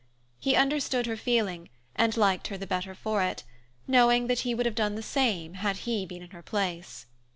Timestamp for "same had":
5.03-5.77